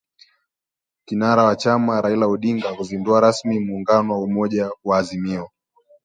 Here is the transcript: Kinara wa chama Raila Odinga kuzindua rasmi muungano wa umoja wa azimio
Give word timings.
Kinara 1.05 1.41
wa 1.47 1.55
chama 1.61 1.95
Raila 2.01 2.25
Odinga 2.33 2.69
kuzindua 2.73 3.19
rasmi 3.21 3.59
muungano 3.59 4.13
wa 4.13 4.23
umoja 4.23 4.71
wa 4.83 4.97
azimio 4.99 5.51